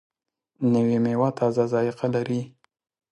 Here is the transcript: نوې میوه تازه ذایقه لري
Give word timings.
نوې 0.73 0.97
میوه 1.03 1.29
تازه 1.39 1.63
ذایقه 1.73 2.07
لري 2.15 2.41